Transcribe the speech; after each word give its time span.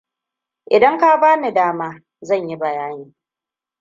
Idan 0.75 0.97
ka 0.97 1.21
bani 1.21 1.53
dama 1.53 2.01
zan 2.21 2.47
yi 2.49 2.57
bayani. 2.57 3.13